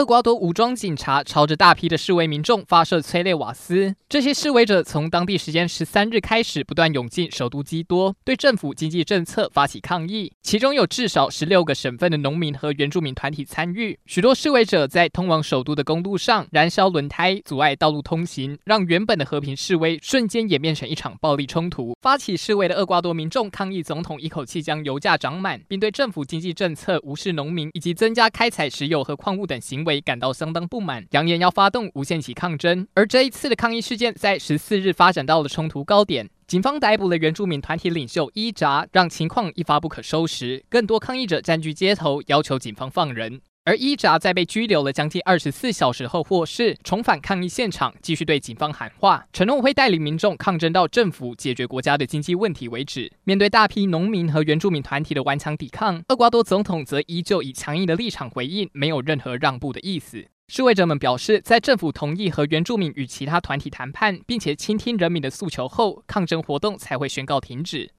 [0.00, 3.94] 厄瓜多武装警察朝着大批的示威民众发射催泪瓦斯。
[4.08, 10.32] 这些示威者从当地时间十三日开始，不断涌进首都基多，对政府经济政策发起抗议。
[10.42, 13.98] 其中有至少十六个省份的农民和原住民团体参与。
[14.06, 21.94] 许多示威者在通往首都的公路上燃烧轮胎，阻碍道路通行，让原本的和平示威瞬间演变成一场暴力冲突。
[22.00, 29.89] 发起示威的厄瓜多民众抗议总统一口气将油价涨满，并对政府经济政策无视农民以及增加开采石油和矿物等行为。
[29.90, 32.86] 为感到相当不满，扬言要发动无限期抗争。
[32.94, 40.64] 而这一次的抗议事件在十四日发展到了冲突高点，警方逮捕了原住民团体领袖伊扎，让情况一发不可收拾。
[40.68, 43.40] 更多抗议者占据街头，要求警方放人。
[43.66, 53.12] 而伊扎在被拘留了将近二十四小时后获释，重返抗议现场，继续对警方喊话，承诺会带领民众抗争到政府解决国家的经济问题为止。
[53.24, 60.24] 面对大批农民和原住民团体的顽强抵抗，厄瓜多总统则依旧以强硬的立场回应，没有任何让步的意思。
[60.48, 67.90] 示威者们表示，在政府同意和原住民与其他团体谈判，并且倾听人民的诉求后，抗争活动才会宣告停止。